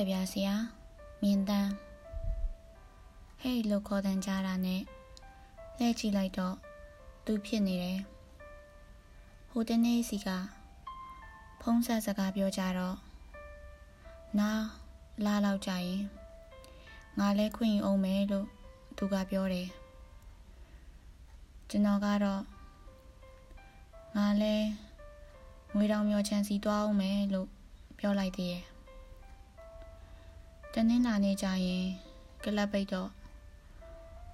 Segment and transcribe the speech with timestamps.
[0.00, 0.54] ကြပြဆရာ
[1.22, 1.72] မြင်တန်း
[3.40, 4.82] ဟဲ့လို့ခေါ်တန်ကြတာနဲ့
[5.78, 6.56] လှည့်ကြည့်လိုက်တော့
[7.24, 8.00] သူဖြစ်နေတယ်
[9.50, 10.28] ဟိုတနေ့စီက
[11.60, 12.96] ဖုံးဆက်စကားပြောကြတော့
[14.38, 14.50] နာ
[15.24, 16.02] လာလောက်ကြရင်
[17.18, 18.46] ငါလဲခွင့်အောင်မယ်လို့
[18.96, 19.68] သူကပြောတယ်
[21.70, 22.42] ကျွန်တော်ကတော့
[24.16, 24.56] ငါလဲ
[25.74, 27.48] ငွေတောင်မျောချမ်းစီသွားအောင်မယ်လို့
[27.98, 28.77] ပြောလိုက်သေးရဲ့
[30.74, 31.86] တနင်္လာနေ့ကျရင်
[32.44, 33.10] ကလပ်ပိတ်တော့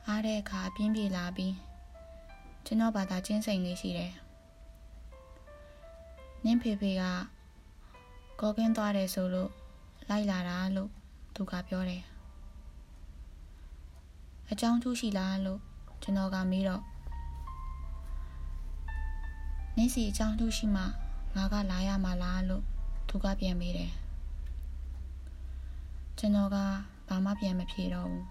[0.06, 1.54] အားတဲ့အခါပြင်းပြေလာပြီး
[2.64, 4.12] ကျွန်တော်ဘာသာချင်းစိန်လေးရှိတယ်
[6.44, 7.02] နင်းဖေဖေက
[8.40, 9.50] ကောကင်းသွားတယ်ဆိုလို့
[10.08, 10.90] လိုက်လာတာလို့
[11.34, 12.02] သူကပြောတယ်
[14.50, 15.60] အကြောင်းထူးရှိလားလို့
[16.02, 16.82] ကျွန်တော်ကမေးတော့
[19.76, 20.82] နင်းစီအကြောင်းထူးရှိမှ
[21.36, 22.64] ငါကလာရမှာလားလို့
[23.08, 23.92] သူကပြန်မေးတယ်
[26.18, 26.56] ကျွန်တော်က
[27.08, 28.26] ဘာမှပြန်မဖြေတော့ဘူး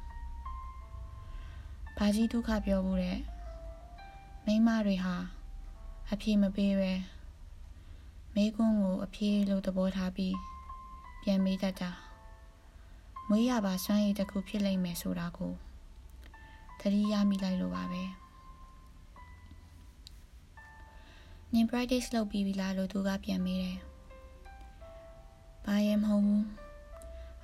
[1.98, 3.20] ဘာကြီးဒုက္ခပြောဘူးတဲ့
[4.45, 5.16] မိမတွေဟာ
[6.11, 6.94] အဖြေမပေးပဲ
[8.36, 10.36] မိကွန်းကိုအဖြေလို့သဘောထားပြီး
[11.23, 11.92] ပြန်မေးတတ်တာ
[13.30, 15.54] မွေးရပါစွမ်းရည်တစ်ခုဖြစ်လိမ့်မယ်ဆိုတာကို
[16.80, 18.04] သတိရမိလိုက်လို့ပါပဲ
[21.54, 23.78] နင် practice လုပ်ပြီးပြီလားလို့သူကပြန်မေးတယ်။
[25.66, 26.44] ဘာရဲမဟုတ်ဘူး။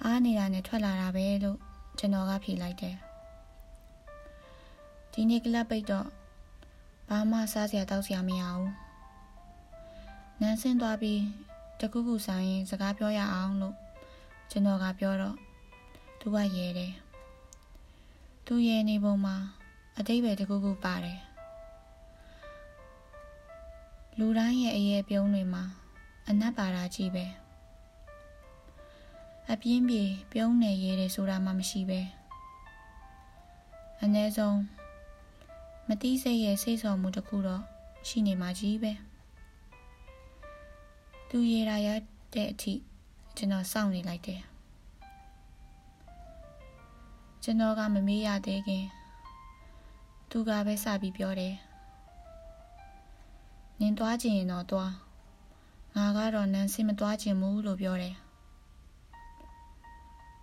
[0.03, 1.57] အားနေတာနဲ့ထွက်လာတာပဲလို့
[1.99, 2.95] ကျွန်တော်ကဖြေလိုက်တယ်။
[5.11, 6.07] ဒီနေ့ကလပ်ပိတ်တော့
[7.09, 8.71] ဘာမှစားစရာတောက်စရာမရဘူး။
[10.41, 11.21] နန်းဆင်းသွားပြီး
[11.79, 13.75] တခုခုဆိုင်ရင်စကားပြောရအောင်လို့
[14.51, 15.37] ကျွန်တော်ကပြောတော့
[16.19, 16.93] သူကရဲတယ်။
[18.45, 19.35] သူရဲနေပုံမှာ
[19.97, 21.19] အတိတ်ပဲတခုခုပါတယ်။
[24.17, 25.63] လူတိုင်းရဲ့အရေးပြုံးတွေမှာ
[26.27, 27.25] အနက်ပါတာကြီးပဲ။
[29.53, 32.01] အပြင်းပြေပြုံးနေရဲတယ်ဆိုတာမှမရှိပဲ
[34.01, 34.59] အ ਨੇ ဆုံး
[35.87, 37.61] မတိစိတ်ရဲ့စိတ်ဆော်မှုတစ်ခုတော့
[38.07, 38.91] ရှိနေမှာကြီးပဲ
[41.29, 41.87] သူရေရာရ
[42.33, 42.73] တဲ့အထိ
[43.37, 44.41] ကျွန်တော်စောင့်နေလိုက်တယ်
[47.43, 48.85] ကျွန်တော်ကမမေးရသေးခင်
[50.29, 51.55] သူကပဲစပြီးပြောတယ်
[53.79, 54.91] နင်သွားခြင်းရင်တော့သွား
[55.95, 58.15] ငါကတော့နန်းစင်မသွားခြင်းဘူးလို့ပြောတယ်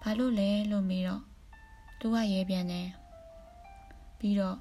[0.08, 1.22] ဘာလို့လဲလို့မေးတော့
[2.00, 2.88] သူကရဲပြန်တယ်
[4.18, 4.58] ပြီးတော့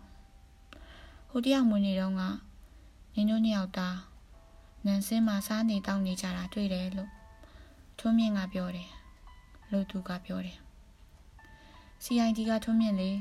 [1.29, 2.21] ဟိုတယောက်မွေးနေတော့က
[3.13, 3.97] နင်တို့နှစ်ယောက်သား
[4.85, 7.11] နန်စင်းမှာစားနေတောင်းနေကြတာတွေ့တယ်လို့
[7.99, 8.89] ထွန်းမြင့်ကပြောတယ်
[9.71, 10.57] လို့သူကပြောတယ်
[12.03, 13.11] CID ကထွန်းမြင့်လေ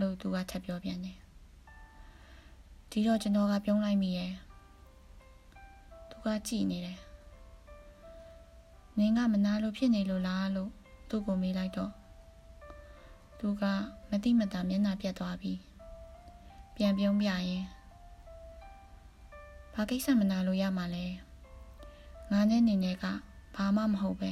[0.00, 1.18] လို့သူကထပ်ပြောပြန်တယ်
[2.90, 4.32] ဒီတော့ကျွန်တော်ကပြုံးလိုက်မိရဲ့
[6.10, 6.98] သူကကြည်နေတယ်
[8.98, 10.72] နင်းကမနာလို့ဖြစ်နေလို့လားလို့
[11.10, 11.92] သူ့ကိုမေးလိုက်တော့
[13.38, 13.62] သူက
[14.10, 15.58] မတိမတာမျက်နှာပြတ်သွားပြီး
[16.76, 17.64] ပြန်ပြုံးပြရင်
[19.74, 21.06] ဘာကိစ္စမနာလို့ရမှာလဲ
[22.30, 23.04] ငါနဲ့နေနေက
[23.54, 24.30] ဘာမှမဟုတ်ပဲ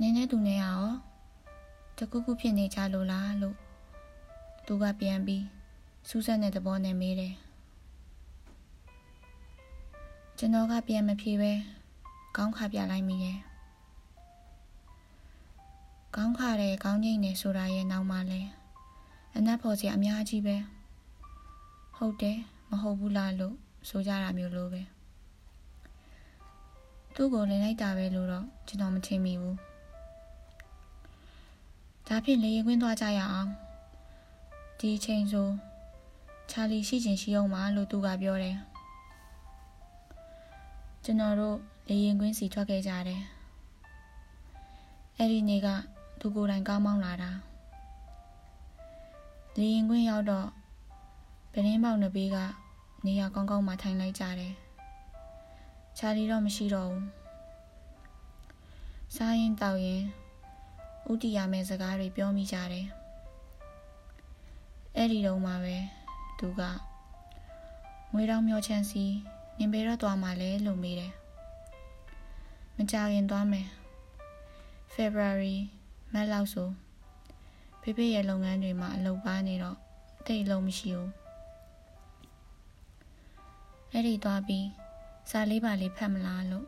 [0.00, 0.82] နေနေသူနဲ့ရော
[1.98, 3.56] တကူကူဖြစ်နေကြလို့လားလို့
[4.66, 5.44] သူကပြန်ပြီး
[6.08, 7.34] စူးစက်တဲ့သဘောနဲ့မေးတယ်
[10.38, 11.52] ကျွန်တော်ကပြန်မဖြေပဲ
[12.36, 13.38] ခေါင်းခါပြလိုက်မိတယ်
[16.14, 18.40] ခေါင်းခါတယ်ခေါင်းငိမ့်နေဆိုတာရဲ့နောက်မှာလဲ
[19.36, 20.56] အနက်ဖို့စရာအများကြီးပဲ
[21.96, 22.38] ဟုတ်တယ်
[22.70, 23.54] မဟုတ်ဘူးလားလို့
[23.88, 24.82] ဆိုကြတာမျိုးလိုပဲ
[27.14, 29.56] သူ့ကိုလင်လိုက်တာပဲလို့တော့ကျွန်တော်မထင်မိဘူး
[32.06, 33.50] ဒါဖြင့်လေရင်ခွင်းသွားကြရအောင်
[34.80, 35.48] ဒီချိန်ဆို
[36.50, 38.56] ချာလီရှိချင်ရှိအောင်ပါလို့သူကပြောတယ်
[41.04, 41.58] ကျွန်တော်တို့
[41.88, 43.22] လေရင်ကွင်းစီထွက်ခဲ့ကြတယ်
[45.16, 45.68] အဲ့ဒီနေ့က
[46.20, 47.30] သူကိုယ်တိုင်ကောင်းမောင်းလာတာ
[49.56, 50.48] လေရင်ကွင်းရောက်တော့
[51.52, 52.36] ဗတင်းပေါက်နှစ်ဘေးက
[53.06, 54.54] နေရာကောင်းကောင်းမှထိုင်လိုက်ကြတယ်
[55.98, 57.04] ချာလီတော့မရှိတော့ဘူး
[59.16, 60.02] စားရင်တောက်ရင်
[61.10, 62.86] ဥတီရမယ့်စကားတွေပြောမိကြတယ်
[64.96, 65.76] အဲ့ဒီတော့မှပဲ
[66.38, 66.62] သူက
[68.12, 69.04] ငွေတောင်မျောချမ်းစီ
[69.58, 71.12] နင်ဘယ်တော့သွားမှလဲလို့မေးတယ်
[72.78, 73.68] မကြခင်သွားမယ်
[74.94, 75.56] February
[76.12, 76.68] မတ်လောက်ဆို
[77.80, 79.78] ဖေဖေရဲ့လုပ်ငန်းတွေမှာအလုပ်ပါနေတော့
[80.26, 81.10] တိတ်လုံးမရှိဘူး
[83.92, 84.66] အဲ့ဒီသွားပြီး
[85.30, 86.66] စာလေးပါလေးဖတ်မလားလို့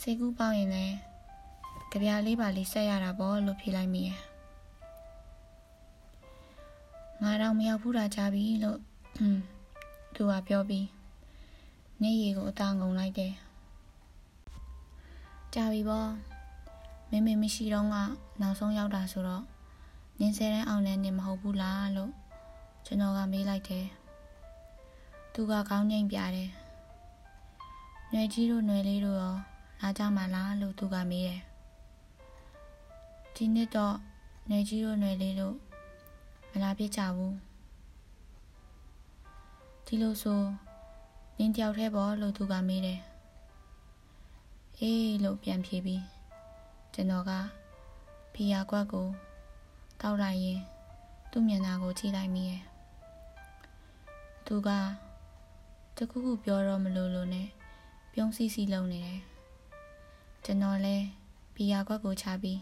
[0.00, 0.96] စိတ်ကူးပေါက်ရင်လည်း
[1.90, 4.20] ကြပြားလေးပါလေးဆက်ရတာပေါ့လို့ဖြေလိုက်မိရဲ့
[7.22, 8.78] ငါတော့မရောက်ဘူးတာကြပြီလို့
[10.14, 10.86] သူကပြောပြီး
[12.02, 13.32] နေရီကိုအသာငုံလိုက်တယ်
[15.54, 16.10] ကြာပြီပေါ့
[17.10, 17.96] မင်းမမရှိတော့က
[18.40, 19.44] နောက်ဆုံးရောက်တာဆိုတော့
[20.18, 22.12] နင်းဆယ်တန်းအောင်လည်းနေမဟုတ်ဘူးလားလို့
[22.86, 23.86] ကျွန်တော်ကမေးလိုက်တယ်
[25.32, 26.50] သူကကောင်းငိမ့်ပြတယ်
[28.12, 29.36] နွယ်ကြီးတို့နွယ်လေးတို့ရော
[29.80, 31.40] လာကြမှာလားလို့သူကမေးတယ်
[33.34, 33.96] ဒီနှစ်တော့
[34.48, 35.56] နွယ်ကြီးတို့နွယ်လေးတို့
[36.50, 37.34] မလာပြစ်ကြဘူး
[39.86, 40.40] ဒီလိုဆို
[41.38, 43.00] နင်းတယောက်တည်းပေါ့လို့သူကမေးတယ်
[44.80, 46.02] အေးလို့ပြန်ဖြေပြီး
[46.94, 47.32] ကျွန်တော်က
[48.32, 49.06] ဖီယာကွက်ကို
[50.00, 50.60] တောက်လိုက်ရင်
[51.30, 52.62] သူ့မျက်နှာကိုကြည့်လိုက်မိရဲ့။
[54.46, 54.70] သူက
[55.96, 57.48] တခုခုပြောတော့မလို့လို့နဲ့
[58.12, 59.20] ပြုံးစီစီလုံနေတယ်
[60.44, 60.96] ကျွန်တော်လဲ
[61.54, 62.60] ဘီယာကွက်ကိုချပြီး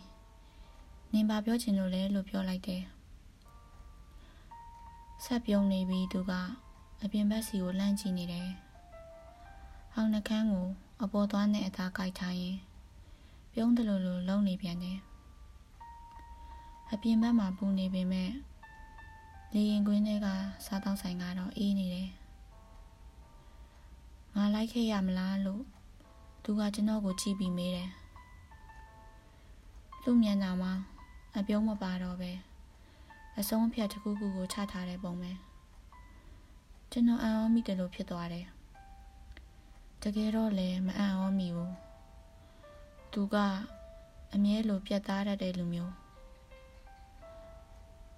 [1.12, 2.82] နင်ပါပြောချင်လို့လဲလို့ပြောလိုက်တယ်
[5.24, 6.32] ဆက်ပြုံးနေပြီးသူက
[7.02, 8.48] အပြင်ဘက်စီကိုလှမ်းကြည့်နေတယ်
[9.92, 10.68] ဟောင်းနှကန်းကို
[11.02, 12.56] အပေါ်သွားနဲ့အသားကြိုက်ထားရင်
[13.52, 14.98] ပြုံးတယ်လို့လို့လုံနေပြန်တယ်
[16.92, 18.30] အပြင်ဘက်မှာပူနေပေမဲ့
[19.52, 20.26] လေရင်ကွင်းထဲက
[20.66, 22.10] စားတောက်ဆိုင်ကတော့အေးနေတယ်
[24.36, 25.62] ငါလိုက်ခဲ့ရမလားလို့
[26.44, 27.90] သူကကျွန်တော်ကိုကြည့်ပြီးမေးတယ်
[30.04, 30.72] သူ့မျက်နှာမှာ
[31.38, 32.32] အပြုံးမပါတော့ပဲ
[33.38, 35.32] အဆုံးအဖြတ်တစ်ခုခုကိုချထားတဲ့ပုံပဲ
[36.90, 38.46] ကျွန်တော်အံ့ဩမိတယ်လို့ဖြစ်သွားတယ်
[40.04, 41.74] တကယ်တော့လည်းမအံ့ဩမိဘူး
[43.12, 43.36] သူက
[44.34, 45.94] အမြဲလိုပြတ်သားတတ်တဲ့လူမျိုး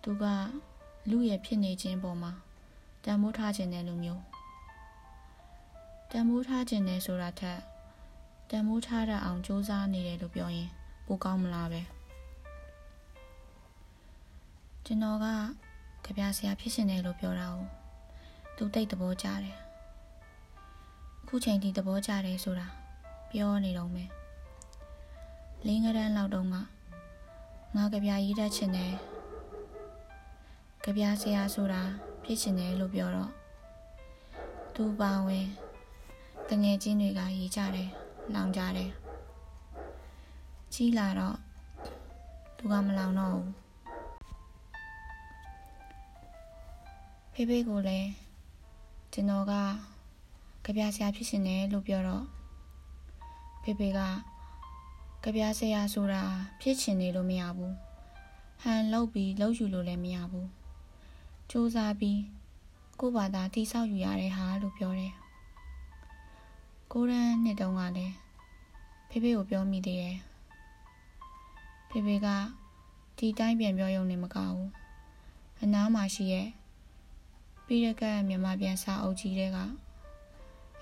[0.02, 0.24] သူက
[1.10, 2.32] လူရဲ့ဖြစ်နေခြင်းပေါ်မှာ
[3.04, 4.22] တန်ဖိုးထားခြင်းတဲ့လူမျိုး
[6.10, 7.60] တန်မိုးထားခြင်းနဲ့ဆိုတာထက်
[8.50, 10.70] တန်မိုးထားတတ်အောင်စူးစမ်းနေတယ်လို့ပြောရင်
[11.06, 11.82] ပိုကောင်းမလားပဲ
[14.84, 15.26] ကျွန်တော်က
[16.04, 17.66] ကြပြဆရာဖြစ်ရှင်တယ်လို့ပြောတာကို
[18.56, 19.61] သူတိတ်သဘောကျတယ်အ
[21.34, 22.66] ခုချိန်ထိသဘောကျတယ်ဆိုတာ
[23.30, 24.10] ပြောနေတော့မယ်
[25.66, 28.94] လင်းကရန်လောက်တော့ကငါကြပြရေးတတ်ချင်တယ်
[30.84, 31.82] ကြပြဆရာဆိုတာ
[32.24, 33.30] ဖြစ်ရှင်တယ်လို့ပြောတော့
[34.74, 35.46] သူပါဝင်
[36.48, 37.90] တငယ်ချင်းတွေကရေးကြတယ်
[38.34, 38.90] လောင်ကြတယ်
[40.74, 41.36] ကြီးလာတော့
[42.56, 43.50] သူကမလောင်တော့ဘူး
[47.32, 48.10] ဖေဖေကိုလည်း
[49.12, 49.54] ကျွန်တော်က
[50.64, 52.24] ကြပြဆရာဖြစ်ရှင်တယ်လို့ပြောတော့
[53.62, 54.00] ဖေဖေက
[55.22, 56.22] ကြပြဆရာဆိုတာ
[56.60, 57.74] ဖြစ်ချင်နေလို့မရဘူး
[58.62, 60.48] ဟန်လောက်ပြီးလောက်ယူလို့လည်းမရဘူး
[61.50, 62.20] စူးစမ်းပြီး
[63.00, 65.12] ကို့ဘာသာတိဆောက်ယူရတဲ့ဟာလို့ပြောတယ်
[66.92, 68.14] ကိုရန်နှစ်တုန်းကလည်း
[69.08, 70.18] ဖေဖေကိုပြောမိသေးတယ်
[71.90, 72.28] ဖေဖေက
[73.18, 74.68] ဒီတိုင်းပြန်ပြောရုံနဲ့မကဘူး
[75.62, 76.48] အနားမှာရှိရဲ့
[77.66, 79.58] ပြီးရကမြန်မာပြန်စာအုပ်ကြီးတွေက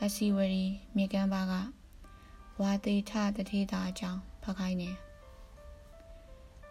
[0.05, 0.65] အစီဝရီ
[0.97, 1.53] မြေကမ်းပါက
[2.61, 4.91] ဝါသေးထတထေးတာအကြောင်းဖတ်ခိုင်းနေ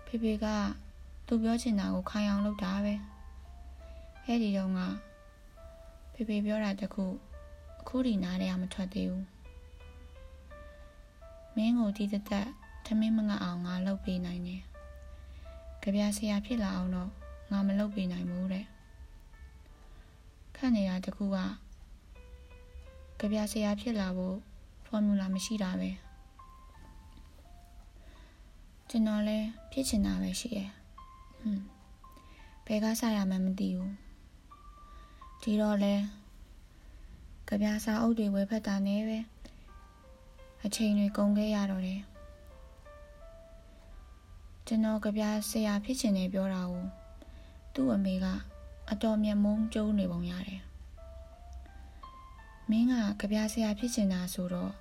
[0.06, 0.46] ဖေဖေက
[1.28, 2.96] သူပြောချင်တာကိုခိုင်အောင်လုပ်တာပဲ
[4.26, 4.80] အဲ့ဒီတော့က
[6.14, 7.06] ဖေဖေပြောတာတခု
[7.80, 9.26] အခုဒီနားထဲကမထွက်သေးဘူး
[11.56, 12.48] မင်းကိုဒီသက်သက်
[12.86, 14.62] ထမင်းမငတ်အောင်ငါလုပ်ပေးနိုင်တယ်
[15.82, 17.10] ကြပြဆရာဖြစ်လာအောင်တော့
[17.52, 18.66] ငါမလုပ်ပေးနိုင်ဘူးတဲ့
[20.56, 21.38] ခန့်နေတာတခုက
[23.20, 24.38] ကြပြဆရာဖြစ်လာဖို့
[24.86, 25.90] ဖော်မြူလာမရှိတာပဲ
[28.90, 30.70] ကျွန်တော်လည်းဖြစ်ချင်တာပဲရှိရဲ့
[31.40, 31.64] ဟွန်း
[32.66, 33.94] ဘယ်ကစရမှန်းမသိဘူး
[35.42, 35.96] ဒီတော့လဲ
[37.48, 39.18] ကြပြစာအုပ်တွေဝယ်ဖက်တာနဲ့ပဲ
[40.66, 42.02] အချိန်တွေကုန်ခဲ့ရတော့တယ်
[44.68, 46.86] ကျွန်တော်ကြပြဆရာဖြစ်ချင်တယ်ပြောတာကို
[47.74, 48.26] သူ့အမေက
[48.92, 50.62] အတော်မျက်မုန်းကျုံနေပုံရတယ်
[52.70, 54.74] မင်းကကြပြဆရာဖြစ်ချင်တာဆိုတော့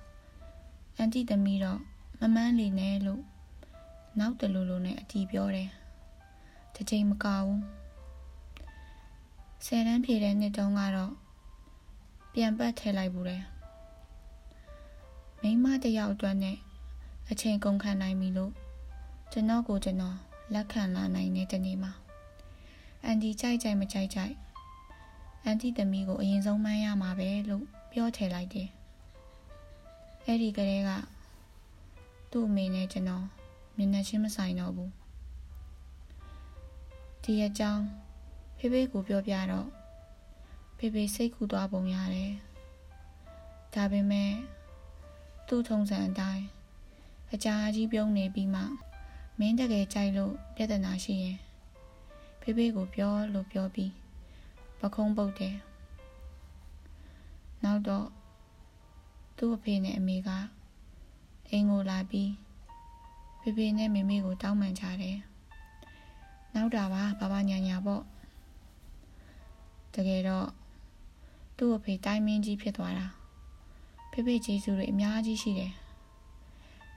[0.97, 1.79] အန်တီသမီးတော့
[2.19, 3.23] မမန်းလီနဲ့လို့
[4.19, 5.69] နောက်တလူလူနဲ့အတီးပြောတယ်
[6.75, 7.59] တစ်ချိန်မကဘူး
[9.65, 11.13] ဆယ်တန်းဖြေတဲ့နှစ်တုန်းကတော့
[12.33, 13.43] ပြန်ပတ်ထည့်လိုက်ဘူးတယ်
[15.41, 16.57] မိမတယောက်အတွက်နဲ့
[17.29, 18.53] အချိန်ကုန်ခံနိုင်ပြီလို့
[19.31, 20.17] ကျွန်တော်ကိုကျွန်တော်
[20.53, 21.91] လက်ခံလာနိုင်တဲ့တနေ့မှာ
[23.03, 24.35] အန်တီကြိုက်ကြိုက်မကြိုက်ကြိုက်
[25.43, 28.69] အန်တီသမီးကိုအရင်ဆုံးမှန်းရမှာပဲလို့ ပြောထည့်လိုက်တယ်
[30.25, 30.89] အဲ့ဒီကလေးက
[32.31, 33.25] သူ့အမေနဲ့ကျွန်တော်
[33.77, 34.91] မျက်နှာချင်းမဆိုင်တော့ဘူး
[37.23, 37.85] ဒီအကြောင်း
[38.57, 39.67] ဖေဖေကိုပြောပြတော့
[40.77, 42.33] ဖေဖေစိတ်ကူသွားပုံရတယ်
[43.73, 44.31] ဒါပေမဲ့
[45.47, 46.45] သူ့ထုံးစံအတိုင်း
[47.33, 48.61] အကြာကြီးပြုံးနေပြီးမှ
[49.39, 51.37] မင်းတကယ်ကြိုက်လို့ပြဿနာရှိရင်
[52.41, 53.93] ဖေဖေကိုပြောလို့ပြောပြီး
[54.79, 55.55] ပခုံးပုတ်တယ်
[57.63, 58.07] နောက်တော့
[59.37, 60.29] သူ့အဖေနဲ့အမေက
[61.49, 62.31] အိမ်ကိုလာပြီး
[63.41, 65.17] ဖေဖေနဲ့မေမေကိုတောင်းပန်ကြတယ်
[66.55, 68.03] နောက်တာပါဘာဘာညာညာပေါ့
[69.93, 70.47] တကယ်တော့
[71.57, 73.07] သူ့အဖေတိုင်းမင်းကြီးဖြစ်သွားတာ
[74.11, 75.73] ဖေဖေကျေးဇူးတွေအများကြီးရှိတယ်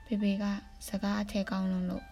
[0.05, 0.43] ဖေဖေက
[0.87, 2.05] စကားအထက်ကောင်းလုံးလို့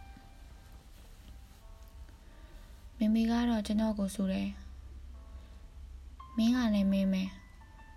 [2.98, 4.50] မေမေကတော့ကျွန်တော်ကိုဆိုတယ်
[6.38, 7.30] မင်းကလည်းမင်းမယ်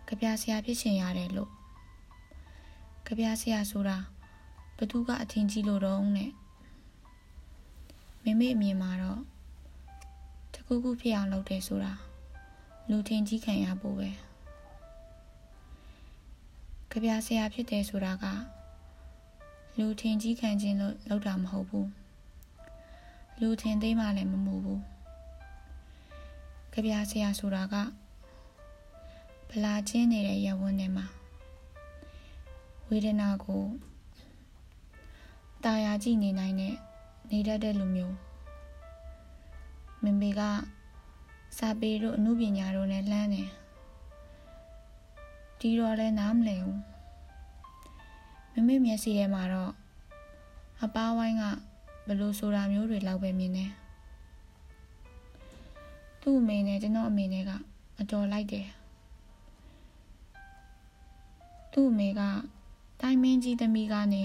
[0.09, 1.51] ကြပြဆရာဖြစ်ချင်ရတယ်လို့
[3.07, 3.97] ကြပြဆရာဆိုတာ
[4.77, 6.31] ဘသူကအထင်ကြီးလို့တော့နဲ့
[8.23, 9.21] မိမိအမြင်မှာတော့
[10.55, 11.93] တကူကူဖြစ်အောင်လုပ်တယ်ဆိုတာ
[12.91, 14.11] လူထင်ကြီးခံရဖို့ပဲ
[16.91, 18.25] ကြပြဆရာဖြစ်တယ်ဆိုတာက
[19.79, 21.89] လူထင်ကြီးခံခြင်းလို့လုပ်တာမဟုတ်ဘူး
[23.41, 24.83] လူထင်သိမှလည်းမမှုဘူး
[26.73, 28.04] ကြပြဆရာဆိုတာကဗ
[29.63, 31.07] လာချင်းနေတဲ့ရဝန်းထဲမှာ
[32.89, 33.65] ဝေဒနာကို
[35.65, 36.75] တာယာကြည့်နေနိုင်တဲ့
[37.31, 38.17] နေတတ်တဲ့လူမျိုး
[40.03, 40.41] မမေက
[41.59, 43.51] စာပေတို့အမှုပညာတို့နဲ့လှမ်းတယ်
[45.61, 46.81] ဒီတော့လည်းနားမလည်ဘူး
[48.55, 49.73] မမေမျက်စိထဲမှာတော့
[50.83, 51.45] အပားဝိုင်းက
[52.07, 53.71] ဘလို့ဆိုတာမျိုးတွေလောက်ပဲမြင်တယ်
[56.21, 57.51] သူ့အမေနဲ့ကျွန်တော်အမေနဲ့က
[58.01, 58.69] အတော်လိုက်တယ်
[61.75, 62.21] သူ့အမေက
[63.01, 64.25] တိုင်းမင်းကြီးသမီးကနေ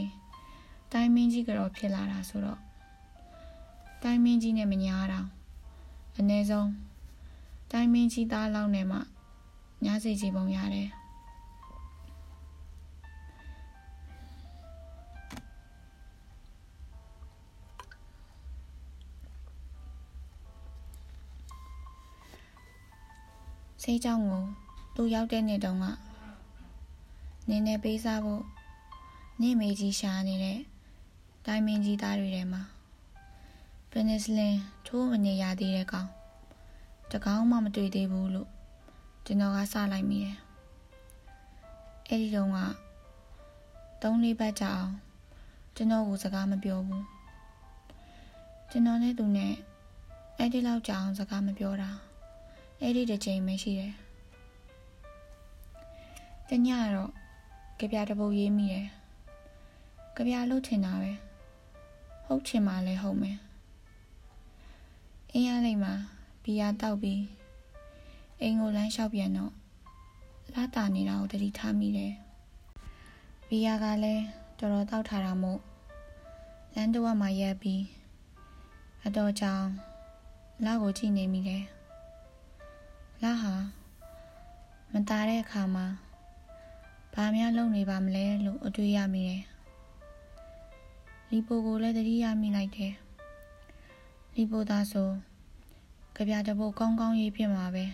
[0.93, 2.59] တိုင်းမင်းကြီးကတော့ဖြစ်လာတာဆိုတော့
[4.03, 5.19] တိုင်းမင်းကြီးနဲ့မညာတာ
[6.17, 6.69] အ ਨੇ ဆုံး
[7.71, 8.99] တိုင်းမင်းကြီးသားလောက်နဲ့မှ
[9.85, 10.89] ညားစိတ်ကြီးပုံရတယ်
[23.83, 24.43] ဆေးကြောင့်ကို
[24.95, 26.08] သူရောက်တဲ့နေ့တုန်းက
[27.49, 28.43] နင်းနေပေးစားဖို့
[29.41, 30.59] နေမေကြီးရှာနေတဲ့
[31.45, 32.61] တိုင်းမင်းကြီးသားတွေထဲမှာ
[33.91, 36.09] ပနစ်လင်ထိုးမနေရသေးတဲ့ကောင်
[37.11, 38.49] တကောင်မှမတွေ့သေးဘူးလို့
[39.25, 40.37] ကျွန်တော်ကစလိုက်မိတယ်
[42.07, 42.57] အဲ့ဒီတော့က
[44.01, 44.95] သုံးလေးပတ်ကြာအောင်
[45.75, 47.05] ကျွန်တော်ကစကားမပြောဘူး
[48.69, 49.53] ကျွန်တော်နဲ့သူနဲ့
[50.37, 51.91] အဲ့ဒီလောက်ကြာအောင်စကားမပြောတာ
[52.81, 53.93] အဲ့ဒီတစ်ချိန်ပဲရှိတယ်
[56.49, 57.18] တညတော့
[57.79, 58.87] ကြပြတပုတ်ရေးမိတယ်
[60.15, 61.11] ကြပြလို့ထင်တာပဲ
[62.25, 63.37] ဟုတ်ချင်မှလည်းဟုတ်မယ်
[65.31, 65.93] အင်းရလိုက်မှာ
[66.43, 67.21] ဘီယာတောက်ပြီး
[68.41, 69.53] အိမ်ကိုလမ်းလျှောက်ပြန်တော့
[70.53, 72.13] လာတာနေတာကိုတတိထားမိတယ်
[73.47, 74.23] ဘီယာကလည်း
[74.57, 75.59] တော်တော်တောက်ထားတာမို့
[76.73, 77.83] လမ်းတော့မှရက်ပြီး
[79.05, 79.65] အတော်ကြောင်
[80.65, 81.63] လာကိုကြည့်နေမိတယ်
[83.23, 83.53] လာဟာ
[84.91, 85.87] မตาတဲ့အခါမှာ
[87.21, 89.43] ဘာများလုပ်နေပါမလဲလို့အတွေးရမိတယ်
[91.29, 92.93] လီပိုကိုလည်းတတိယမိလိုက်တယ်
[94.35, 95.09] လီပိုသားဆို
[96.15, 97.85] ကြပြတပုတ်ကောင်းကောင်းရေးဖြစ်မှာပဲ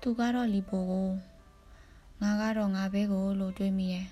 [0.00, 1.08] သူကတော့လီပိုကို
[2.22, 4.06] ငါကတော့ငါပဲကိုလို့တွေးမိတယ်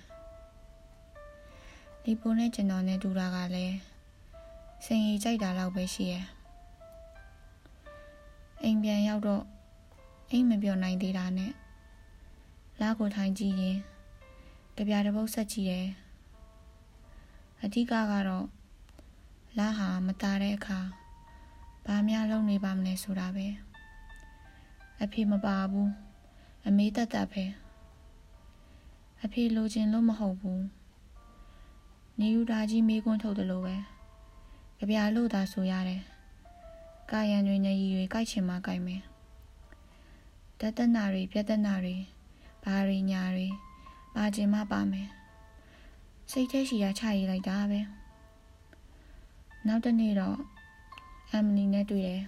[2.05, 3.75] လီပိုနဲ့ကျွန်တော်နဲ့တူတာကလည်း
[4.85, 6.25] စင်ရီကြိုက်တာလောက်ပဲရှိရဲ့
[8.63, 9.43] အိမ်ပြန်ရောက်တော့
[10.29, 11.53] အိမ်မပြောနိုင်သေးတာနဲ့
[12.81, 13.77] လားကိုထိုင်ကြည့်ရင်
[14.75, 15.87] ကြပြတပုတ်ဆက်ကြည့်တယ်
[17.63, 17.93] အဓိကက
[18.27, 18.47] တော့
[19.57, 20.79] လာဟာမตาတဲ့အခါ
[21.85, 23.47] ဘာများလုပ်နေပါမလဲဆိုတာပဲ
[25.03, 25.91] အဖေမပါဘူး
[26.67, 27.43] အမေတက်တက်ပဲ
[29.23, 30.63] အဖေလိုချင်လို့မဟုတ်ဘူး
[32.19, 33.75] နေယူတာကြီးမေးခွန်းထုတ်တယ်လို့ပဲ
[34.77, 36.01] ကြပြလို့သာဆိုရတယ်
[37.11, 39.01] ကာယံတွေနဲ့ရည်ရွယ်ကြိုက်ချင်မှကြိုက်မယ်
[40.59, 41.97] တတနာတွေပြတနာတွေ
[42.63, 43.47] ဘာတွေညာတွေ
[44.15, 45.09] ပါချင်မှပါမယ်
[46.31, 47.79] စိတ်ထဲရှိရာချရေးလိုက်တာပဲ
[49.67, 50.37] နောက်တနေ့တော့
[51.31, 52.23] အမ်မလီနဲ့တွေ့တယ်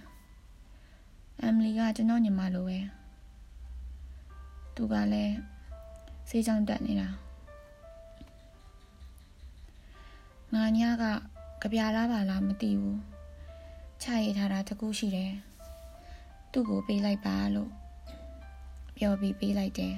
[1.40, 2.78] အမ်မလီကကျွန်တော်ညီမလိုပဲ
[4.74, 5.34] သူကလည်း
[6.28, 7.08] စေးချောင်းတက်နေတာ
[10.54, 11.04] ငါညာက
[11.60, 13.00] ကြပြလားပါလားမသိဘူး
[14.02, 15.32] ချရေးထားတာတကူရှိတယ်
[16.52, 17.70] သူ့ကိုပေးလိုက်ပါလို့
[18.96, 19.94] ပြောပြီးပေးလိုက်တယ်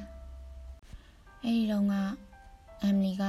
[1.49, 1.95] အဲဒီတော့က
[2.83, 3.25] အမ်မလီက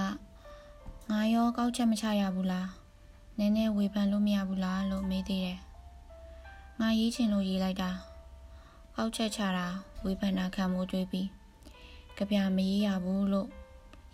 [1.10, 2.70] ငါရောကောက်ချက်မချရဘူးလား
[3.38, 5.60] နည်းနည်းဝေဖန်လို့မရဘူးလားလို့မေးသေးတယ်
[6.80, 7.92] ငါရေးချင်လို့ရေးလိုက်တာ
[8.96, 9.68] ကောက်ချက်ချတာ
[10.06, 11.28] ဝေဖန်တာခံမိုးတွေးပြီး
[12.18, 13.48] ကြပြမရေးရဘူးလို့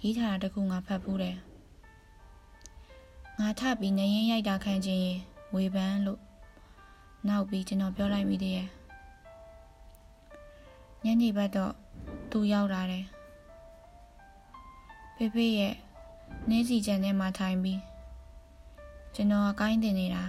[0.03, 1.37] ရေးထားတာတခုငါဖတ်ဘူးတယ်
[3.39, 5.19] ငါထပြီးနေရင်ရိုက်တာခံခြင်းရင်
[5.55, 6.19] ဝေဖန်လို့
[7.27, 8.69] နောက်ပြီးကျွန်တော်ပြောလိုက်မိသေးရဲ့
[11.03, 11.73] ညနေဘက်တော့
[12.31, 13.05] သူရောက်လာတယ်
[15.15, 15.75] ဖေဖေရဲ့
[16.49, 17.79] နင်းစီချန်ထဲမှာထိုင်ပြီး
[19.15, 20.23] ကျွန်တော်အကိုင်းတင်နေတာ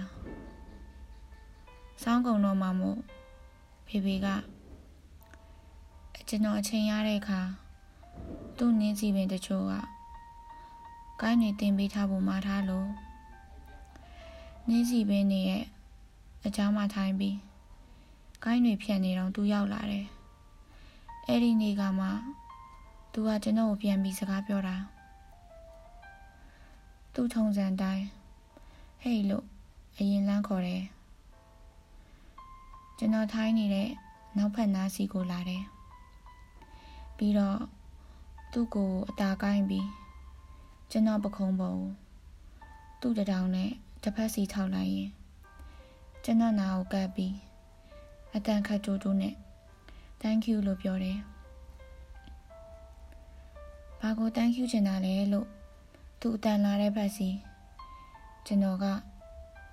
[2.03, 2.99] စောင်းကုံတော့မှမို့
[3.87, 4.27] ဖေဖေက
[6.27, 7.41] ကျွန်တော်အချိန်ရတဲ့အခါ
[8.57, 9.73] သူ့နင်းစီပင်တချို့က
[11.21, 12.89] ကိုင်းတွေတင်ပေးထားပုံမှာထားလို့
[14.67, 15.63] နင်းစီပင်နေရဲ့
[16.45, 17.37] အเจ้าမှထိုင်ပြီး
[18.43, 20.05] ကိုင်းတွေဖြန့်နေတော့သူရောက်လာတယ်
[21.27, 22.07] အဲ့ဒီနေ့ကမှ
[23.17, 24.75] သူကကျွန်တော်ကိုပြန်ပြီးစကားပြောတာ
[27.13, 28.05] သူ့ထုံစံတိုင်း
[29.01, 29.45] ဟေးလို့
[29.97, 30.83] အရင်လမ်းခေါ်တယ်
[32.97, 33.89] ကျွန်တော်ထိုင်းနေတဲ့
[34.37, 35.63] နောက်ဖက်နားစီကိုလာတယ်
[37.17, 37.59] ပြီးတော့
[38.51, 39.87] သူ့ကိုအသာကိုင်းပြီး
[40.91, 41.79] ကျွန်တော်ပခုံးပေါ်
[43.01, 43.71] သူ့တထောင်နဲ့
[44.03, 45.09] တစ်ဖက်စီထောက်လိုက်ရင်
[46.23, 47.33] ကျွန်တော်နာကိုကပ်ပြီး
[48.35, 49.35] အတန်ခတ်တူတူနဲ့
[50.21, 51.19] thank you လို့ပြောတယ်။
[54.01, 55.47] ဘာကို thank you ချင်တာလဲလို့
[56.19, 57.29] သူအတန်လာတဲ့ဘက်စီ
[58.45, 58.85] ကျွန်တော်က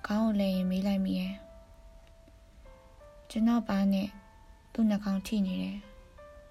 [0.07, 1.35] ခေါင်းကိုလဲရင်မေးလိုက်မိရဲ့။
[3.31, 4.09] ကျွန်တော်ပါနဲ့
[4.73, 5.79] သူ့နှာခေါင်းထိနေတယ်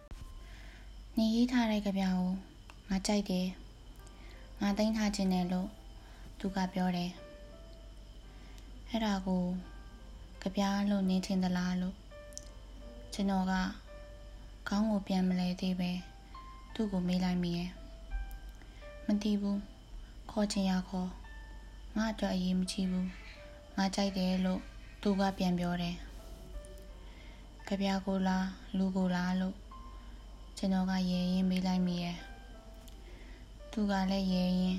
[1.18, 2.32] ။နေရေးထားတဲ့ကြပြာကို
[2.90, 3.48] ငါကြိုက်တယ်။
[4.62, 5.70] ငါသိမ်းထားခြင်းနဲ့လို့
[6.40, 7.12] သူကပြောတယ်။
[8.90, 9.44] အဲ့ဒါကို
[10.42, 11.96] ကြပြားလို့နေထင်သလားလို့
[13.14, 13.54] ကျွန်တော်က
[14.68, 15.92] ခေါင်းကိုပြန်မလဲသေးပဲ
[16.74, 17.70] သူ့ကိုမေးလိုက်မိရဲ့
[19.06, 19.60] မသိဘူး
[20.32, 21.10] ခေါ်ချင်ရခေါ်
[21.98, 23.08] ငါအတွက်အရေးမကြီးဘူး
[23.78, 24.62] ငါကြိုက်တယ်လို့
[25.02, 25.96] သူကပြန်ပြောတယ်
[27.68, 28.48] ကြပြကိုလား
[28.78, 29.56] လူကိုလားလို့
[30.58, 32.18] ကျွန်တော်ကရေရင်မေးလိုက်မိရဲ့
[33.72, 34.78] သူကလည်းရေရင်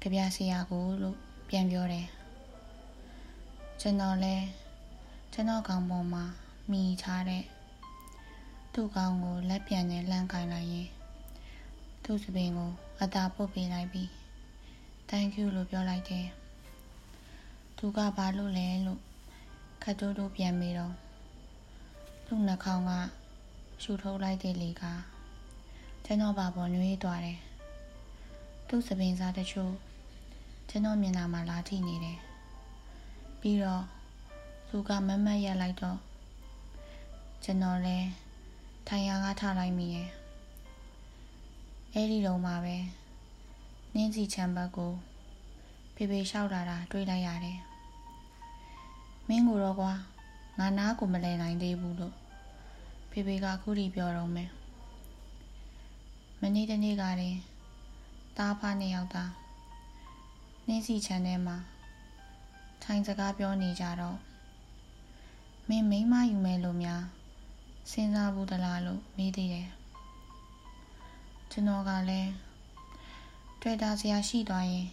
[0.00, 1.16] ကြပြဆရာကိုလို့
[1.48, 2.06] ပြန်ပြောတယ်
[3.80, 4.44] ကျွန်တော်လည်း
[5.32, 6.24] ကျွန်တော်ကောင်ပေါ်မှာ
[6.70, 7.44] မိထားတဲ့
[8.72, 10.88] သူ့ကောင်းကိုလက်ပြန်နဲ့လှမ်းကင်လိုက်ရင်
[12.08, 12.70] သူ့စပင်ကို
[13.02, 14.08] အသာပုတ်ပေးလိုက်ပြီး
[15.10, 16.26] thank you လို့ပြောလိုက်တယ်
[17.78, 19.00] သူကဘာလို့လဲလို့
[19.82, 20.94] ခတ်တိုးတိုးပြန်ပြီးတော့
[22.26, 22.90] သူ့နှာခေါင်းက
[23.82, 24.82] ရှူထုတ်လိုက်တဲ့လေက
[26.04, 27.38] ကျွန်တော်ဘာပေါ်နှွေးသွားတယ်
[28.68, 29.72] သူ့စပင်စားတချို့
[30.68, 32.18] ကျွန်တော်မျက်နှာမှာလာထိနေတယ်
[33.40, 33.84] ပြီးတော့
[34.68, 35.98] သူကမမတ်ရက်လိုက်တော့
[37.44, 38.08] ကျွန်တော်လည်း
[38.88, 40.08] ထိုင်ရာကထားလိုက်မိရဲ့
[41.98, 42.76] အဲ့ဒီတော့မှပဲ
[43.94, 44.92] နင်းစီချမ်းဘတ်ကို
[45.94, 47.58] ဖေဖေလျှောက်လာတာတွေ့လိုက်ရတယ်
[49.28, 49.92] မင်းကိုတော့ကွာ
[50.58, 52.14] ငါနားကိုမလဲနိုင်သေးဘူးလို့
[53.10, 54.50] ဖေဖေကအခုထိပြောတော့မယ်
[56.40, 57.38] မနေ့တနေ့ကတည်း
[58.36, 59.32] တားဖားနှစ်ယောက်သား
[60.68, 61.56] နင်းစီချမ်းထဲမှာ
[62.82, 64.18] ထိုင်စကားပြောနေကြတော့
[65.68, 67.02] မင်းမိမယူမယ်လို့များ
[67.90, 69.68] စဉ်းစားဘူးသလားလို့မေးသေးတယ်
[71.58, 72.30] ကျွန်တော်ကလည်း
[73.62, 74.86] တွေ့တာဆရာရှိသွားရင်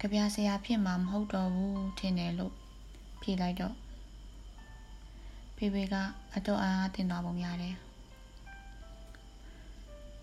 [0.00, 2.54] ကြပြဆရာဖြစ်မှာမဟုတ်တော့ဘူးထင်တယ်လို့
[3.20, 3.74] ဖြေလိုက်တော့
[5.56, 5.94] ဖေဖေက
[6.34, 7.74] အတော့အားအတင်သွားပုံရတယ်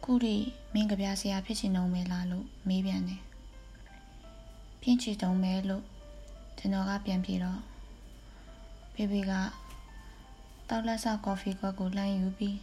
[0.03, 0.35] ခုထိ
[0.73, 3.21] မင်းကြပြဆရာဖြစ်ချင်တော့မယ်လားလို့မေးပြန်တယ်
[4.81, 5.83] ပြင်းချတုံးမယ်လို့
[6.57, 7.59] ကျွန်တော်ကပြန်ပြေတော့
[8.93, 9.31] ဖေဖေက
[10.69, 12.57] တောက်လက်ဆကော်ဖီကွက်ကိုလှမ်းယူပြီး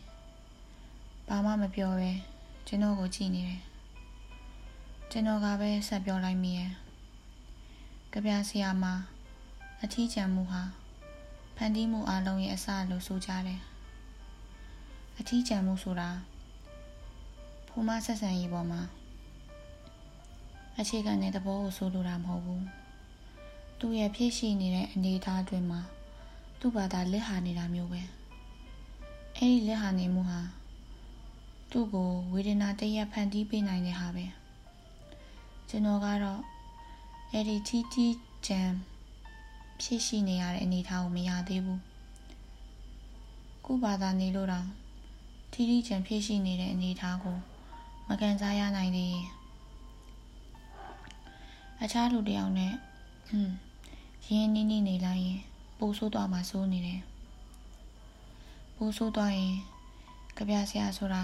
[1.28, 2.12] ဘာမှမပြောပဲ
[2.72, 3.62] ကျွန်တော်ကိုကြည့်နေတယ်
[5.10, 6.72] ကျွန်တော်ကပဲဆက်ပြောလိုက်မိရဲ့
[8.12, 8.84] ကြပြဆရာမ
[9.82, 10.62] အထီးကျန်မှုဟာ
[11.56, 13.60] ဖန်တီးမှုအလုံးရဲ့အစလို့ဆိုကြတယ်
[15.18, 16.10] အထီးကျန်မှုဆိုတာ
[17.68, 18.82] ဖိုးမဆက်ဆံရေးပေါ်မှာ
[20.78, 22.64] အခြေခံတဲ့သဘောကိုဆိုလိုတာမဟုတ်ဘူး
[23.80, 25.80] သူ့ရဲ့ဖြစ်ရှိနေတဲ့အနေအထားအတွင်းမှာ
[26.60, 28.02] သူ့ဘာသာလက်ဟာနေတာမျိုးပဲ
[29.36, 30.40] အဲ့ဒီလက်ဟာနေမှုဟာ
[31.70, 34.26] သူ့ကိုဝေဒနာတရက်ဖန်တီးပေးနိုင်တဲ့ဟာပဲ
[35.68, 36.40] ကျွန်တော်ကတော့
[37.32, 38.06] အဲ့ဒီတီတီ
[38.46, 38.72] ဂျမ်
[39.80, 41.80] ဖြစ်ရှိနေရတဲ့အနေအထားကိုမရသေးဘူး
[43.64, 44.66] ခုဘာသာနေလို့တော့
[45.52, 47.36] တီတီဂျမ်ဖြစ်ရှိနေတဲ့အနေအထားကို
[48.08, 49.28] မကန်စားရနိုင်သေးရင်
[51.82, 52.72] အခြားလူတယောက်နဲ့
[53.28, 53.54] ဟွန်း
[54.30, 55.40] ရင်းနှီးနှီးနေလိုက်ရင်
[55.78, 57.00] ပိုဆိုးသွားမှဆိုးနေတယ်
[58.76, 59.56] ပိုးဆိုးသွားရင်
[60.36, 61.22] ကြပြဆရာဆိုတာ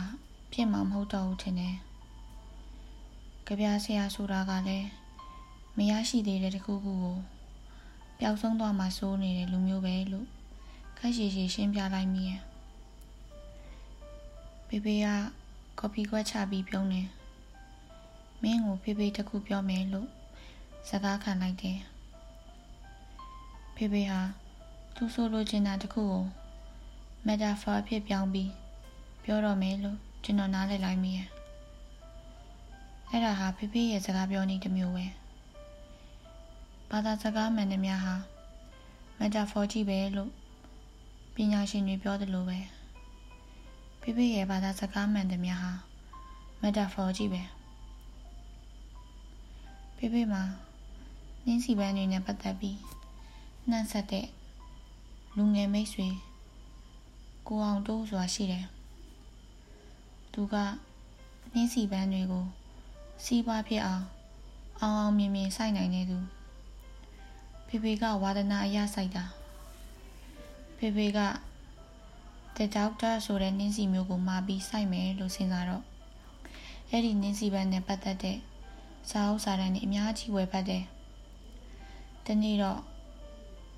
[0.58, 1.76] ဖြစ်မှာမဟုတ်တော့ဘူးထင်တယ်
[3.46, 4.88] ကြပြဆရာဆိုတာကလည်း
[5.76, 7.18] မရရှိသေးတဲ့တခုခုကို
[8.18, 10.26] ပျောက်ဆုံးသွားမှစိုးနေတဲ့လူမျိုးပဲလို့
[10.98, 12.42] ခက်ရှိရှိရှင်းပြလိုက်မိရဲ့
[14.68, 15.06] ဖေဖေက
[15.78, 17.08] ကော်ဖီခွက်ချပြီးပြုံးတယ်
[18.42, 20.08] မင်းကိုဖေဖေတခုပြောမယ်လို့
[20.88, 21.78] စကားခံလိုက်တယ်
[23.76, 24.20] ဖေဖေဟာ
[24.94, 26.24] သူဆိုလိုချင်တာတခုကို
[27.26, 28.50] metaphor ဖြစ်ပြောင်းပြီး
[29.24, 31.28] ပြောတော့မယ်လို့ ကျွန်တော်နားလည်လိုက်မိရဲ့
[33.10, 35.06] အဲ့ဒါဟာဖေဖေရဲ့စကားပြောနည်းတစ်မျိုးပဲ
[36.90, 38.14] ဘာသာစကားမှန်သမျှဟာ
[39.18, 40.30] မက်တာဖော်ကြီးပဲလို့
[41.34, 42.58] ပညာရှင်တွေပြောသလိုပဲ
[44.00, 45.72] ဖေဖေရဲ့ဘာသာစကားမှန်သမျှဟာ
[46.60, 47.42] မက်တာဖော်ကြီးပဲ
[49.96, 50.42] ဖေဖေမှာ
[51.46, 52.78] နင်းစီပန်းတွေနဲ့ပတ်သက်ပြီး
[53.70, 54.26] နှံ့ဆက်တဲ့
[55.36, 56.08] လူငယ်မိတ်ဆွေ
[57.46, 58.66] ကိုအောင်တိုးစွာရှိတယ်
[60.38, 60.56] သူက
[61.54, 62.44] နင်းစီပန်းတွေကို
[63.24, 64.04] စီးပွားဖြစ်အောင်
[64.80, 66.18] အောင်အောင်မြင်မြင်စိုက်နိုင်နေသူ
[67.66, 69.24] ဖေဖေကဝါဒနာအရစိုက်တာ
[70.76, 71.18] ဖေဖေက
[72.56, 75.84] The Doctor ဆိုတဲ့နင်းစီမျိုးကိုမှာပြီးစိုက်မယ်လို့စဉ်းစားတော့
[76.90, 78.38] အဲ့ဒီနင်းစီပန်းနဲ့ပတ်သက်တဲ့
[79.10, 80.84] စာအုပ်စာတမ်းတွေအများကြီးဝယ်ဖတ်တယ်။
[82.26, 82.80] တနေ့တော့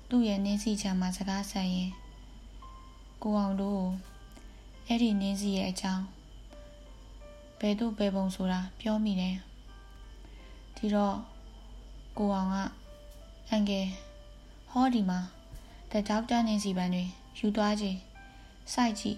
[0.09, 1.91] သူ့ရဲ့နင်းစီချမ်းမှာစကားဆက်ရင်
[3.23, 3.83] ကိုအောင်တို့
[4.87, 6.05] အဲ့ဒီနင်းစီရဲ့အကြောင်း
[7.59, 9.35] ဘယ်တို့ဘယ်ပုံဆိုတာပြောမိတယ်။
[10.75, 11.15] ဒီတော့
[12.17, 12.57] ကိုအောင်က
[13.49, 13.87] အန်ကယ်
[14.71, 15.19] ဟောဒီမှာ
[15.91, 17.03] တဲ့ဒေါက်တာနင်းစီပန်းတွေ
[17.39, 17.97] ယူသွားကြည့်
[18.73, 19.17] စိုက်ကြည့်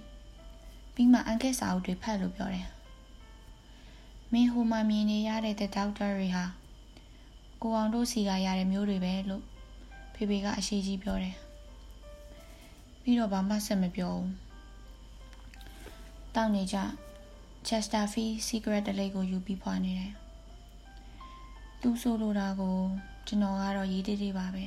[0.94, 2.68] ပြီးမှအန်ကယ်စာအုပ်တွေဖတ်လို့ပြောတယ်။
[4.32, 6.46] မင်းဟိုမှာမြင်နေရတဲ့ဒေါက်တာတွေဟာ
[7.62, 9.44] ကိုအောင်တို့စီကရတဲ့မျိုးတွေပဲလို့
[10.14, 11.36] ဖေဖေကအရှိကြီးပြောတယ်
[13.02, 14.32] ပြီးတော့ဘာမှဆက်မပြောဘူး
[16.36, 16.78] တောင်းနေကြ
[17.68, 20.14] Chesterfield Secret တလေးကိုယူပြီးဖွာနေတယ်
[21.82, 22.78] သူဆိုလိုတာကို
[23.28, 24.66] ကျွန်တော်ကတော့ရေးသေးသေးပါပဲ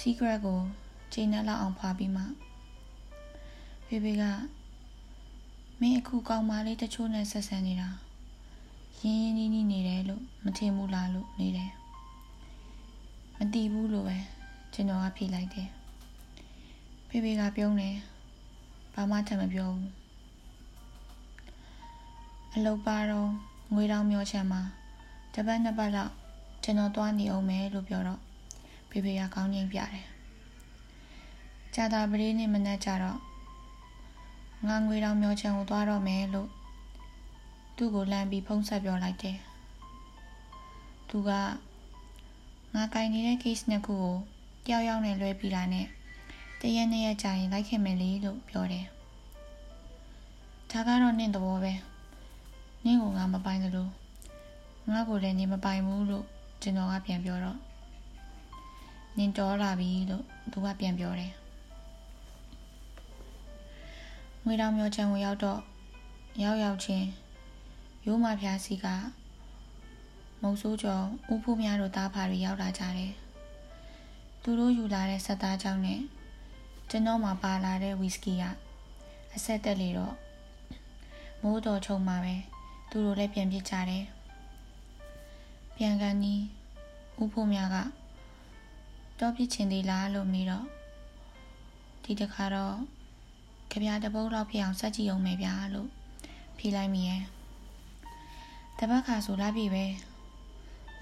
[0.00, 0.60] Secret ကို
[1.12, 2.24] ချိန်နဲ့လောက်အောင်ဖွာပြီးမှ
[3.86, 4.24] ဖေဖေက
[5.80, 7.88] မင်းအခုကောင်းမလေးတချို့နဲ့ဆက်ဆံနေတာ
[9.00, 11.70] ရင်းရင်းနှီးနှီးနေတယ်လို့မထင်ဘူးလားလို့နေတယ်
[13.36, 14.18] မတီးဘူးလို့ပဲ
[14.72, 15.68] ကျွန်တော်ကဖြေလိုက်တယ်
[17.08, 17.96] ဖေဖေကပြုံးတယ်
[18.94, 19.99] ဘာမှထပ်မပြောဘူး
[22.54, 23.30] အလုတ်ပါတော့
[23.74, 24.62] ငွေတောင်မျောချမ်းမှာ
[25.34, 26.12] တပတ်နှစ်ပတ်လောက်
[26.62, 28.20] ကျွန်တော်သွားနေအောင်မယ်လို့ပြောတော့
[28.90, 30.04] ဖေဖေကကောင်းငိမ့်ပြတယ်
[31.74, 33.18] ကြာတာပလေးနေ့မနက်ကျတော့
[34.66, 36.48] ငါငွေတောင်မျောချမ်းကိုသွားတော့မယ်လို့
[37.76, 39.38] သူ့ကိုလမ်းပြီးဖုံးဆက်ပြောလိုက်တယ်
[41.08, 41.30] သူက
[42.74, 44.16] ငါကင်နေတဲ့ case နှစ်ခုကို
[44.66, 45.86] တယောက်ယောက်နဲ့လွဲပြီးတာနဲ့
[46.60, 48.86] တရက်နှစ်ရက်ကြာရင်လိုက်ခင်မယ်လေလို့ပြောတယ်
[50.70, 51.72] ဒါကတော့နင့်သဘောပဲ
[52.84, 53.88] နင့်ကိုငါမပိုင်သလို
[54.90, 56.26] ငါကိုလည်းနင်မပိုင်ဘူးလို့
[56.62, 57.58] ကျွန်တော်ကပြန်ပြောတော့
[59.18, 61.32] နင်တော်လာပြီလို့သူကပြန်ပြောတယ်
[64.44, 65.60] ငွေတော်မျိုးချံကိုရောက်တော့
[66.42, 67.06] ရောက်ရောက်ချင်း
[68.06, 68.86] ရိုးမဖျားစီက
[70.42, 73.12] မုံဆိုးကျော်ဥဖို့များတို့သားဖာတွေရောက်လာကြတယ်
[74.42, 76.00] သူတို့ယူလာတဲ့ဆက်သားကြောင့်နဲ့
[76.90, 78.44] ကျွန်တော်မှပါလာတဲ့ဝီစကီက
[79.34, 80.14] အဆက်တက်လေတော့
[81.42, 82.36] မိုးတော်ချုံမှာပဲ
[82.90, 84.04] သူတို့လည်းပြန်ပြစ်ကြတယ်
[85.76, 86.42] ပြန်ကန်နီး
[87.22, 87.76] ဥဖို့များက
[89.20, 90.66] တော့ပြစ်ချင်သေးလားလို့မေးတော့
[92.04, 92.76] ဒီတခါတော့
[93.70, 95.88] ကြပြတပုတ်လောက်ဖြစ်အောင်စက်ကြည့်အောင်မယ်ဗျာလို့
[96.58, 97.22] ဖြေလိုက်မိရဲ့
[98.78, 99.84] တပတ်ခါဆိုလာပြီပဲ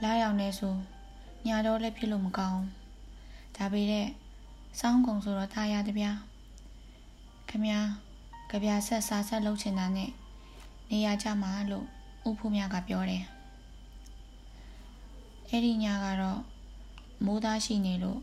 [0.02, 0.74] လာရောက်နေဆို
[1.46, 2.62] ညာတော့လည်းဖြစ်လို့မကောင်း
[3.56, 4.08] ဒါပေတဲ့
[4.80, 6.10] စောင်းကုံဆိုတော့ထားရတဗျာ
[7.50, 7.80] ခမညာ
[8.50, 10.10] ကြပြဆက်စားဆက်လုပ်ချင်တာနဲ့
[10.90, 11.86] နေရာချမှာလို့
[12.28, 13.24] ဦးဖိုးမြကပြောတယ်။
[15.50, 16.40] အဲ့ဒီညကတော့
[17.24, 18.20] မိုးသားရှိနေလို့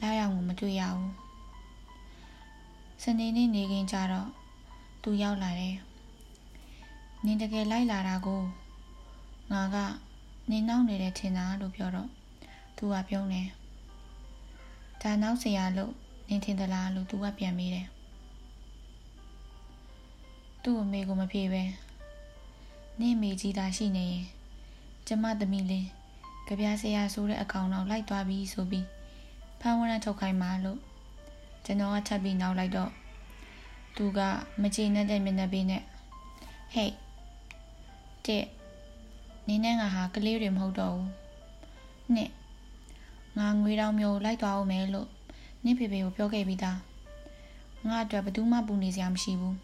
[0.00, 1.12] လာရောက်မှုမတွေ့ရဘူး။
[3.02, 4.28] စနေနေ့နေခင်ကျတော့
[5.02, 5.76] သူရောက်လာတယ်။
[7.24, 8.42] နင်တကယ်လိုက်လာတာကို
[9.52, 9.76] ငါက
[10.50, 12.08] နေနောက်နေတယ်ထင်တာလို့ပြောတော့
[12.76, 13.48] သူကပြုံးတယ်။
[15.02, 15.92] ဒါနောက်ဆရာလို့
[16.28, 17.86] နင်ထင်သလားလို့သူကပြန်မေးတယ်။
[20.62, 21.64] သူ့အမေကိုမပြေပဲ။
[23.00, 24.24] နင့်မေကြီးသာရှိနေရင်
[25.06, 25.86] ကျမသမီးလေး
[26.46, 28.86] ကြပြဆရာဆိုတဲ့အကောင်တော့လိုက်သွားပြီဆိုပြီး
[29.60, 30.80] ဖမ်းဝရမ်းထုတ်ခိုင်းမှလို့
[31.64, 32.90] ကျွန်တော်ကထပ်ပြီးနောက်လိုက်တော့
[33.96, 34.20] သူက
[34.62, 35.82] မကြည်နဲ့တဲ့မျက်နှာပေးနဲ့
[36.74, 36.92] ဟေး
[38.26, 38.44] တဲ့
[39.46, 41.10] နင်းနဲ့ငါဟာကလေးတွေမဟုတ်တော့ဘူး
[42.14, 42.30] နှစ်
[43.38, 45.08] ငါငွေတောင်မျိုးလိုက်သွားအောင်မယ်လို့
[45.64, 46.78] နင့်ဖေဖေကိုပြောခဲ့ပြီးသား
[47.88, 49.56] ငါအတွက်ဘယ်သူမှပူနေစရာမရှိဘူး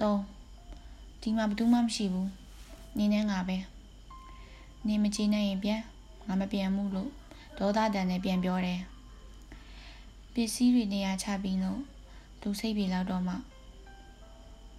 [0.00, 0.20] သုံး
[1.20, 2.30] ဒီမှာဘယ်သူမှမရှိဘူး
[2.96, 3.56] နင်းနဲ့ငါပဲ
[4.86, 5.80] နင်းမကြည့်နိုင်ရင်ပြန်
[6.26, 7.10] ငါမပြန်ဘူးလို့
[7.58, 8.80] ဒေါသတန်နဲ့ပြန်ပြောတယ်
[10.34, 11.80] ပစ္စည်းတွေနေရာချပြီးတော့
[12.40, 13.34] သူစိတ်ပြေလောက်တော့မှ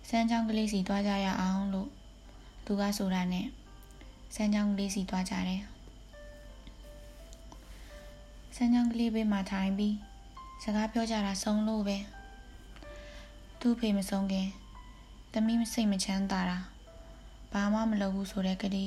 [0.10, 1.90] စမ်းချောင်းကလေးစီသွားကြရအောင်လို့
[2.66, 3.46] သူကဆိုတာနဲ့
[4.36, 5.62] စမ်းချောင်းကလေးစီသွားကြတယ်
[8.56, 9.96] စမ်းချောင်းကလေးဘေးမှာထိုင်ပြီး
[10.64, 11.98] စကားပြောကြတာဆုံးလို့ပဲ
[13.60, 14.48] သူ့ဖေမဆုံးခင်
[15.34, 16.58] သမီးစိတ်မချမ်းသာတာ
[17.52, 18.86] ဘာမှမလုပ်ဘူးဆိုတဲ့ကတိ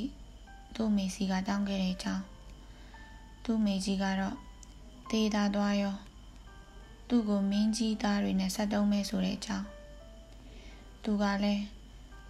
[0.74, 2.24] သူ့မိစီကတောင်းခဲ့တဲ့အကြောင်း
[3.44, 4.36] သူ့မိကြီးကတော့
[5.10, 5.96] တေးသားသွားရော
[7.08, 9.66] သူ့ကိုမင်းကြီးသားတွေနဲ့ဆက်တုံးမဲဆိုတဲ့အကြောင်း
[11.04, 11.64] သူကလည်း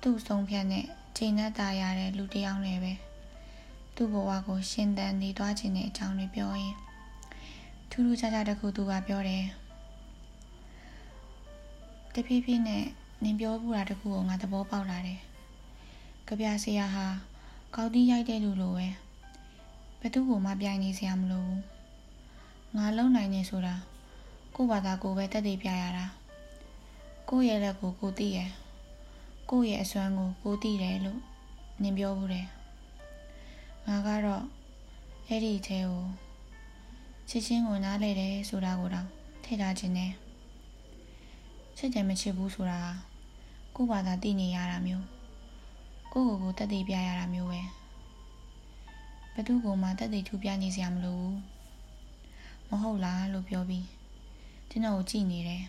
[0.02, 2.92] သူ့ဆုံးဖြတ်နဲ့ချိန်နဲ့ตายရတဲ့လူတစ်ယောက်နဲ့ပဲ
[3.96, 6.76] သူ့ဘဝကိုရှင်သန်နေသွားခြင်းတဲ့အကြောင်းတွေပြောရင်
[7.90, 9.44] ထူးထူးခြားခြားတစ်ခုသူကပြောတယ်
[12.14, 12.84] တဖြည်းဖြည်းနဲ့
[13.22, 15.20] နင်ပြောဘူးတာတခုကိုငါသဘောပေါက်လာတယ်။
[16.26, 17.06] ကြပြဆရာဟာ
[17.74, 18.88] ကောက်တီးရိုက်တဲ့လူလိုပဲ
[20.00, 21.60] ဘသူ့ကိုမှပြိုင်နေစရာမလိုဘူး။
[22.76, 23.74] ငါလုံနိုင်နေဆိုတာ
[24.54, 26.06] ကို့ဘာသာကိုပဲတက်တည်ပြရတာ။
[27.28, 28.50] ကို့ရဲ့လက်ကိုကိုသိရယ်။
[29.50, 31.20] ကို့ရဲ့အစွမ်းကိုကိုသိတယ်လို့
[31.82, 32.46] နင်ပြောဘူးတယ်။
[33.86, 34.44] ငါကတော့
[35.28, 36.04] အဲ့ဒီအဲကို
[37.28, 39.08] ချစ်ချင်းကိုနားလဲတယ်ဆိုတာကိုတော့
[39.44, 40.12] ထိထားခြင်းနဲ့
[41.76, 42.80] ချစ်တယ်မချစ်ဘူးဆိုတာ
[43.76, 45.06] ကိုယ့်ဘာသာသိနေရတာမျိုး
[46.12, 47.60] ကိုယ့်ကိုယ်ကိုတက်တည်ပြရတာမျိုးပဲ
[49.34, 51.38] ဘသူကမှတက်တည်ထူပြနေစရာမလိုဘူး
[52.68, 53.86] မဟုတ်လားလို့ပြောပြီး
[54.70, 55.64] ကျွန်တော်ကိုကြည့်နေတယ်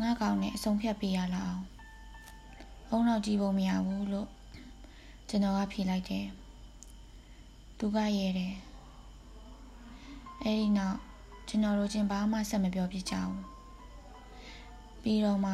[0.00, 1.64] ငါကောင်နဲ့အဆုံးဖြတ်ပေးရလောက်အောင်
[2.88, 4.28] ဘုံတော့ကြည့်ဖို့မရဘူးလို့
[5.28, 6.26] ကျွန်တော်ကဖြေလိုက်တယ်
[7.78, 8.54] သူကရဲတယ်
[10.42, 10.98] အဲ့ဒီနောက်
[11.48, 13.51] ကျွန်တော်တို့ချင်းဘာမှဆက်မပြောပြကြဘူး
[15.02, 15.52] ပြီးတော့မှ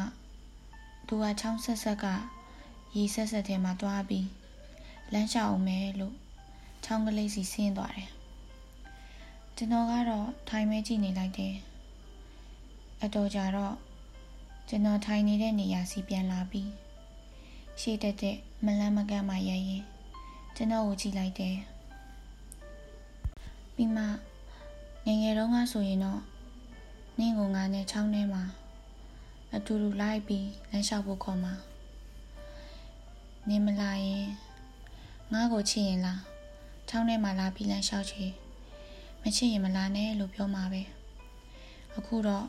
[1.07, 2.05] သူကချောင်းဆက်ဆက်က
[2.95, 4.27] ရေဆက်ဆက်ထဲမှာသွားပြီး
[5.13, 6.15] လမ်းလျှောက်အောင်မယ်လို့
[6.83, 8.09] ချောင်းကလေးစီဆင်းသွားတယ်
[9.55, 11.55] ကျွန်တော်ကတော့ထိုင်မဲကြည့်နေလိုက်တယ်
[13.03, 13.75] အတော်ကြာတော့
[14.69, 16.69] ကျွန်တော်ထိုင်နေတဲ့နေရာစီပြန်လာပြီး
[17.81, 19.83] ရှေ့တက်တဲ့မလန်းမကန့်မှရရင်
[20.55, 21.55] ကျွန်တော်ကိုကြည့်လိုက်တယ်
[23.75, 24.05] ပြီးမှ
[25.05, 26.21] ငငယ်တုန်းကဆိုရင်တော့
[27.19, 28.43] နင့်ကိုငါနဲ့ချောင်းထဲမှာ
[29.55, 31.53] အတူတူလိုက်ပြီးလမ်းလျှောက်ဖို့ခေါ်မှာ
[33.47, 34.27] နင်မလာရင်
[35.33, 36.21] ငါ့ကိုချစ်ရင်လား
[36.89, 38.25] ချောင်းထဲမှာလာပြီးလမ်းလျှောက်ချေ
[39.21, 40.81] မချစ်ရင်မလာနဲ့လို့ပြောမှာပဲ
[41.97, 42.45] အခုတော့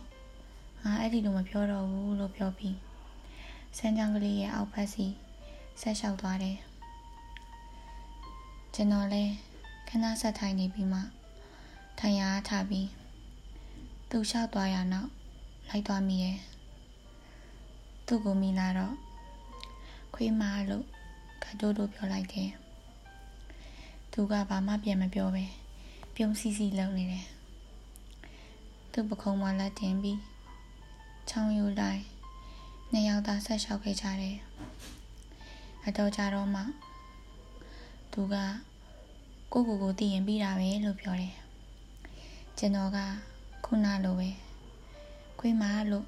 [0.85, 2.77] ငါအဲ့ဒီလိုမပြောတော့ဘူးလို့ပြောပြီး
[3.77, 5.07] စမ်းချောင်းကလေးရဲ့အောက်ဖက်စီ
[5.81, 6.57] ဆက်လျှောက်သွားတယ်
[8.75, 9.23] ကျွန်တော်လဲ
[9.89, 11.01] ခဏဆက်ထိုင်နေပြီးမှ
[11.99, 12.89] ထိုင်ရထပြီး
[14.11, 15.11] သူလျှောက်သွားရနောက်
[15.69, 16.39] လိုက်သွားမိရဲ့
[18.13, 18.95] သူ့ကိုမိလာတော့
[20.15, 20.85] ခွေးမလို့
[21.43, 22.51] ကတိုးတိုးပြောလိုက်တယ်
[24.13, 25.45] သူကဘာမှပြန်မပြောပဲ
[26.15, 27.27] ပြုံးစီစီလုပ်နေတယ်
[28.93, 30.21] သူ့ပခုံးမလက်တင်ပြီး
[31.29, 32.03] ချောင်းယူလိုက်
[32.91, 34.37] နှစ်ယောက်သားဆက်လျှောက်ခဲ့ကြတယ်
[35.87, 36.63] အတော်ကြတော့မှ
[38.13, 38.37] သူက
[39.53, 41.35] ကိုကိုကိုတည်ရင်ပြီးတာပဲလို့ပြောတယ်
[42.59, 42.99] ကျွန်တော်က
[43.65, 44.31] ခုနလိုပဲ
[45.39, 46.07] ခွေးမလို့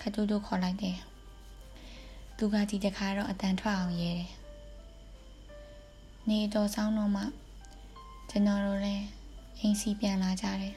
[0.00, 0.98] ခတူတူခေါ်လိုက်တယ်
[2.38, 4.30] သူကဒီတခါတော့အတန်ထွက်အောင်ရဲတယ်
[6.28, 7.22] နေတော်ဆောင်တော့မှ
[8.30, 9.04] ကျွန်တော်တို့လည်း
[9.58, 10.74] အိမ်စီပြန်လာကြတယ်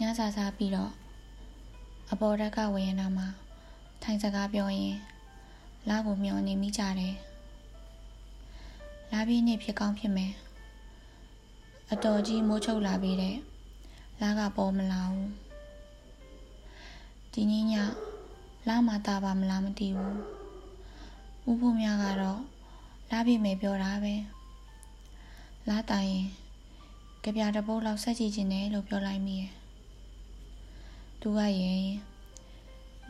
[0.00, 0.92] ညစာစားပြီးတော့
[2.12, 3.28] အပေါ်တက်ကဝရင်နာမှာ
[4.02, 4.96] ထိုင်စကားပြောရင်
[5.88, 7.14] လာကိုမျောနေမိကြတယ်
[9.12, 10.32] လာပြီးနေဖြစ်ကောင်းဖြစ်မယ်
[11.92, 13.36] အတော်ကြီးမိုးချုပ်လာပြီးတဲ့
[14.22, 15.30] လာကပေါ်မလာဘူး
[17.32, 17.74] ဒီနေ့ည
[18.68, 20.16] လာမတာပါမလားမသိဘူး
[21.50, 22.40] ဥဖို့များကတော့
[23.10, 24.14] လာပြီမယ်ပြောတာပဲ
[25.68, 26.26] လာတိုင်ရင်
[27.22, 29.52] ကြပြတပုတ်လောက်ဆက်ကြည့်ခြင်းနဲ့လို့ပြောလိုက်မိရဲ့
[31.20, 31.86] သူကရင်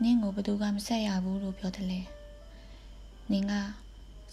[0.03, 1.99] နင့်ကိုဘသူကမဆက်ရဘူးလို့ပြောတယ်လေ
[3.31, 3.53] နင်က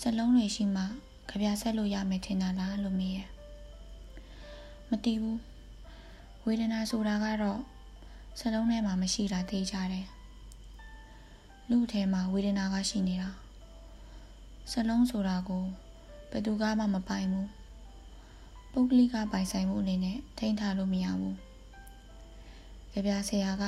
[0.01, 0.83] စလုံးတွေရှိမှ
[1.29, 3.29] ကြပြဆက်လို့ရမယ်ထင်တာလားလို့မေးရဲ့
[4.91, 5.41] မတည်ဘူး
[6.45, 7.61] ဝေဒနာဆိုတာကတော့
[8.41, 10.07] စလုံးထဲမှာမရှိတာသိကြတယ်
[11.71, 13.31] လူထဲမှာဝေဒနာကရှိနေတာ
[14.71, 15.65] စလုံးဆိုတာကို
[16.31, 17.49] ဘယ်သူကမှမပိုင်ဘူး
[18.73, 21.37] ပုဂ္ဂလိကပိုင်ဆိုင်မှုအနေနဲ့ထိန်းထားလို့မရဘူး
[22.93, 23.65] ကြပြဆရာက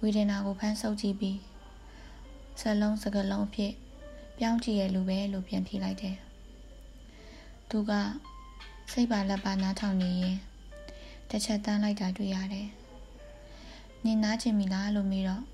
[0.00, 1.38] ဝေဒနာကိုဖမ်းဆုပ်ကြည့်ပြီး
[2.60, 3.72] စလုံးစကလုံးအဖြစ်
[4.38, 6.16] ပြောင်းကြည့်ရလူပဲလို့ပြန်ဖြေလိုက်တယ်
[7.70, 7.92] သူက
[8.92, 10.36] စိတ်ပါလက်ပါနားထောင်နေရင်
[11.30, 12.68] တစ်ချက်တန်းလိုက်တာတွေ့ရတယ်။
[14.04, 15.44] နင်နားချင်ပြီလားလို့မေးတော့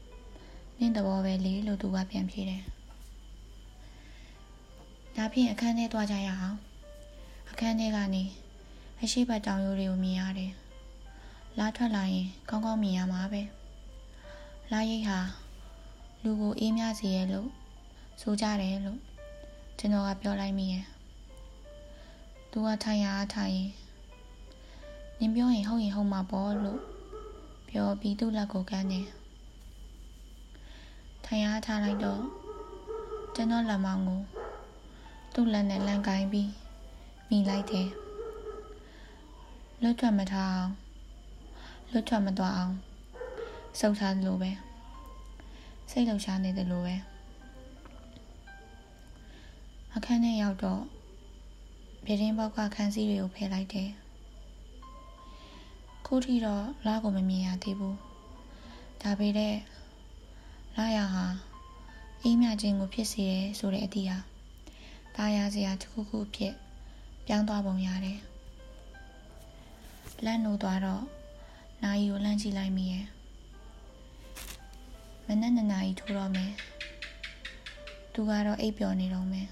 [0.83, 2.63] နင့်သဘောပဲလေလို့သူကပြန်ဖြေတယ်။
[5.17, 6.57] ဒါဖြင့်အခန်းထဲသွားကြရအောင်။
[7.51, 8.23] အခန်းထဲကနေ
[9.03, 10.53] အရှိတ်တောင်ရိုးတွေကိုမြင်ရတယ်။
[11.59, 13.43] လာထွက်လာရင်ကောင်းကောင်းမြင်ရမှာပဲ။
[14.73, 15.19] လာရိတ်ဟာ
[16.23, 17.49] လူကိုအေးမြစေရဲ့လို့
[18.21, 19.01] ဆိုကြတယ်လို့
[19.79, 20.85] ကျွန်တော်ကပြောလိုက်မိရဲ့။
[22.51, 23.71] သူကထိုင်ရအားထိုင်ရင်
[25.19, 26.81] နင်ပြောရင်ဟုတ်ရင်ဟုတ်မှာပေါ့လို့
[27.69, 29.07] ပြောပြီးသူ့လက်ကိုကမ်းတယ်
[31.35, 32.23] ထိုင်ရထားလိုက်တော့
[33.35, 34.21] ကျွန်တော်လက်မောင်းကို
[35.35, 36.51] သူ့လက်နဲ့လန်ကိုင်းပြီး
[37.29, 37.89] မိလိုက်တယ်
[39.83, 40.73] လွတ်ထွက်မထားအောင်
[41.91, 42.75] လွတ်ထွက်မသွားအောင်
[43.81, 44.51] စုပ်ထားသလိုပဲ
[45.91, 46.95] စိတ်လှုပ်ရှားနေသလိုပဲ
[49.95, 50.83] အခန်းထဲရောက်တော့
[52.05, 53.91] ပြတင်းပေါက်ကခန်းစည်းတွေကိုဖယ်လိုက်တယ်
[56.07, 57.97] ခုထိတော့လာကိုမမြင်ရသေးဘူး
[59.03, 59.57] ဒါပေမဲ့
[60.77, 61.27] လာရဟာ
[62.23, 64.19] အေးမြခြင်းကိုဖြစ်စေတယ်ဆိုတဲ့အတီးဟာ
[65.17, 66.55] တာယာစရာတစ်ခုခုဖြစ်
[67.27, 68.19] ပြောင်းသွားပုံရတယ်
[70.25, 71.05] လန့်နိုးသွားတော့
[71.83, 73.07] နာယီကိုလှမ်းကြည့်လိုက်မိရဲ့
[75.27, 76.53] မနက်နှစ်နာရီထိုးတော့မယ်
[78.13, 79.49] သူကတော့အိပ်ပျော်နေတော့မယ်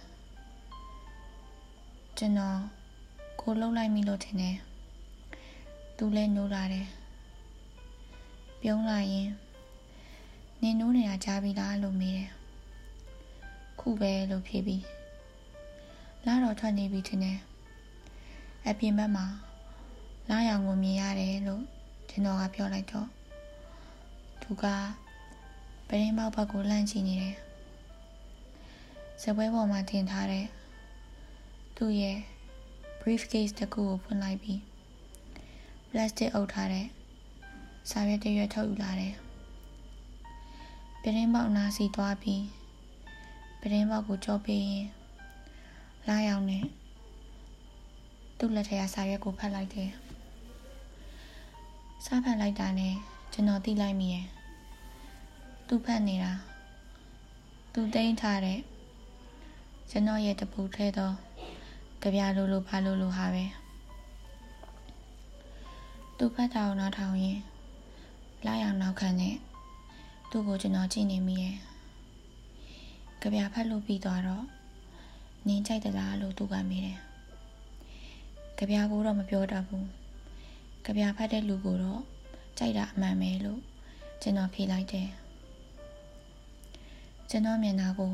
[2.18, 2.58] ကျွန်တော်
[3.40, 4.56] ကိုလှုပ်လိုက်မိလို့ထင်တယ်
[5.96, 6.86] သူလည်းနိုးလာတယ်
[8.62, 9.28] ပြုံးလာရင်
[10.62, 12.30] နင်နိုးနေတာကြားပြီလားလို့မေးတယ်
[13.80, 14.84] ခုပဲလို့ဖြေပြီး
[16.26, 17.38] လာတော့ထွက်နေပြီထင်တယ်
[18.66, 19.26] အပြင်ဘက်မှာ
[20.30, 21.62] လာရောင်ကိုမြင်ရတယ်လို့
[22.08, 23.08] ကျွန်တော်ကပြောလိုက်တော့
[24.42, 24.64] သူက
[25.88, 27.36] ပရင်းပေါက်ဘက်ကိုလှမ်းကြည့်နေတယ်
[29.22, 30.46] စပွဲပေါ်မှာတင်ထားတဲ့
[31.76, 32.18] သူ့ရဲ့
[33.00, 34.58] briefcase တစ်ခုကိုဖွင့်လိုက်ပြီး
[35.88, 36.86] plastic အုပ်ထားတဲ့
[37.90, 39.14] စာရွက်တစ်ရွက်ထုတ်ယူလာတယ်
[41.04, 42.44] ပရင်းပေါက်နားစီသွားပြီး
[43.60, 44.86] ပရင်းပေါက်ကိုကြောပေးရင်
[46.08, 46.58] လာရောက်နေ
[48.38, 49.90] သူ့လက်ထက်ကစာရွက်ကိုဖတ်လိုက်တယ်
[52.04, 52.94] စားဖတ်လိုက်တာနဲ့
[53.32, 54.26] ကျွန်တော်သိလိုက်မိရဲ့
[55.68, 56.32] သူဖတ်နေတာ
[57.72, 58.60] သူသိမ်းထားတဲ့
[59.90, 61.14] ကျွန်တော်ရဲ့တပူထဲတော့
[62.02, 63.44] ကြပြလိုလိုဖာလိုလိုဟာပဲ
[66.18, 67.38] သူဖတ်တာကိုနောက်ထောင်ရင်
[68.46, 69.36] လာရောက်နောက်ခံနဲ့
[70.30, 71.56] သူ့ကိုကျွန်တော်ကြည့်နေမိရဲ့
[73.20, 74.44] ကြပြဖတ်လို့ပြီးသွားတော့
[75.46, 76.98] နင်းကြိုက်သလားလို့သူကမေးတယ်
[78.58, 79.86] ကြပြကိုတော့မပြောတတ်ဘူး
[80.84, 82.02] ကြပြဖတ်တဲ့လူကိုတော့
[82.58, 83.60] ကြိုက်တာအမှန်ပဲလို့
[84.22, 85.08] ကျွန်တော်ဖြေလိုက်တယ်
[87.30, 88.12] ကျွန်တော်မျက်နှာကို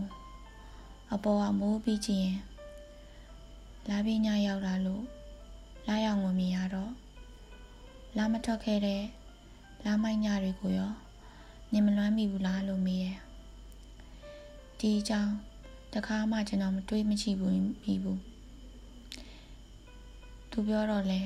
[1.12, 2.38] အပေါ်ကမိုးပြီးကြည့်ရင်
[3.88, 5.05] လာပြီးညရောက်လာလို့
[5.88, 6.92] လာရောက်ဝင်မြင်ရတော့
[8.16, 9.02] လာမထွက်ခဲ့တဲ့
[9.85, 10.92] လာမိုက်ညတွေကိုရော
[11.72, 13.18] နေမလွမ်းမိဘူးလားလို့မေးတယ်
[14.79, 15.35] ဒီအကြောင်း
[15.94, 17.52] တခါမှကျွန်တော်မတွေးမချိဘူး
[17.85, 18.20] မိဘူး
[20.50, 21.20] သူပြောတော့လဲ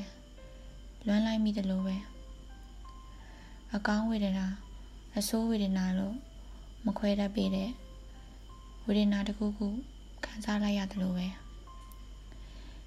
[1.07, 1.97] လွမ်းလိုက်မိတယ်လို့ပဲ
[3.75, 4.47] အကောင်းဝေဒနာ
[5.17, 6.17] အဆိုးဝေဒနာလို့
[6.87, 7.71] မခွဲတတ်ပေတဲ့
[8.87, 9.69] ဝေဒနာတစ်ခုခု
[10.25, 11.27] ခံစားလိုက်ရတယ်လို့ပဲ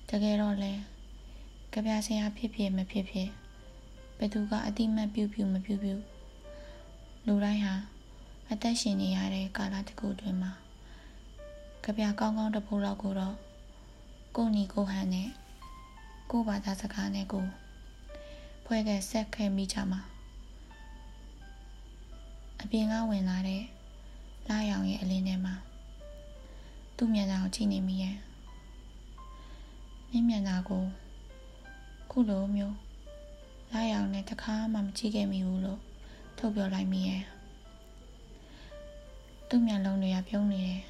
[0.10, 0.72] တကယ်တော့လဲ
[1.74, 3.30] ကြပြဆရာဖြစ်ဖြစ်မဖြစ်ဖြစ်
[4.18, 5.96] ဘယ်သူကအတိမတ်ပြုပြုမပြုပြု
[7.28, 7.76] လူတိုင်းဟာ
[8.52, 10.52] အသက်ရှင်နေရတဲ့ကာလတစ်ခုတွင်မှာ
[11.84, 13.36] ကြပြကောင်းကောင်းတစ်ပုတ်လောက်ကိုတော့
[14.36, 15.30] ကိုညီကိုဟန်နဲ့
[16.32, 17.46] ကိုဘာသာစကားနဲ့ကို
[18.66, 20.02] ဖွဲ့ခဲ့ဆက်ခဲ့မိကြမှာ
[22.62, 23.64] အပြင်ကဝင်လာတဲ့
[24.50, 25.56] လာရောင်ရဲ့အလင်းထဲမှာ
[26.98, 28.18] သူ့မျက်နှာကိုကြည့်နေမိရဲ့
[30.10, 30.84] မြင့်မျက်နှာကို
[32.12, 32.78] ခုလိုမျိုး
[33.72, 35.82] လာရောင်နဲ့တခါမှမကြည့်ခဲ့မိဘူးလို့
[36.38, 37.24] ထုတ်ပြောလိုက်မိရဲ့
[39.50, 40.82] သူ့မျက်လုံးတွေကပြုံးနေတယ်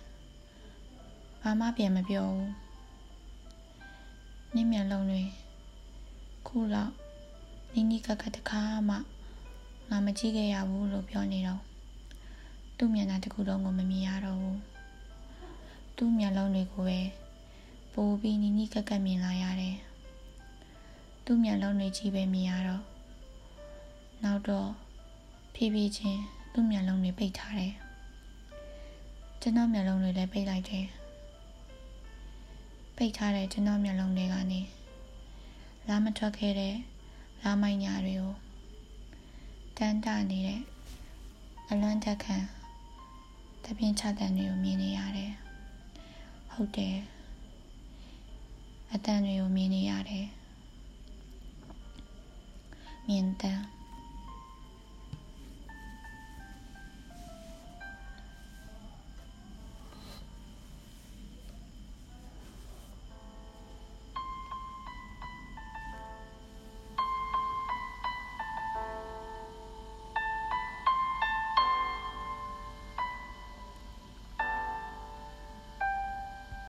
[1.42, 2.52] ဘာမှပြန်မပြောဘူး
[4.54, 5.24] မြင့်မျက်လုံးတွေ
[6.48, 6.94] ခုလောက်
[7.74, 8.96] နီးနီးကကတခါမှ
[9.90, 11.62] ငါမကြည့်ခဲ့ရဘူးလို့ပြောနေတော့
[12.78, 14.60] သူ့မျက်နှာတစ်ခုလုံးကိုမမြင်ရတော့ဘူး
[15.98, 17.00] သူ့မျက်လုံးတွေကိုပဲ
[17.94, 19.78] ပိုပြီးနီးနီးကက်ကက်မြင်လာရတယ်
[21.26, 22.84] သူ့မျက်လုံးတွေကြီးပဲမြင်ရတော့
[24.24, 24.70] နောက်တော့
[25.54, 26.22] ဖြည်းဖြည်းချင်း
[26.54, 27.74] သူ့မျက်လုံးတွေပိတ်ထားတယ်
[29.42, 30.86] ကျွန်တော်မျက်လုံးတွေလည်းပိတ်လိုက်တယ်
[32.96, 34.62] ပိတ်ထားတဲ့ကျွန်တော်မျက်လုံးတွေကနေ
[35.88, 36.76] လာမထွက်ခဲ့တဲ့
[37.44, 38.34] လာမိုက်ညာတွေကို
[39.78, 40.62] တန်းတနေတဲ့
[41.70, 42.38] အလွမ်းတက်ခံ
[43.64, 45.32] တပြင်းချတန်တွေကိုမြင်နေရတယ်
[46.52, 46.98] ဟုတ်တယ်
[48.94, 50.28] အတန်တွေကိုမြင်နေရတယ်
[53.08, 53.64] မြင်တမ်း